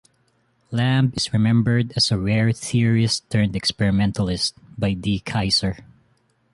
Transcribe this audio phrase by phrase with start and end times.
[0.71, 5.19] Lamb is remembered as a "rare theorist turned experimentalist" by D.
[5.19, 5.77] Kaiser.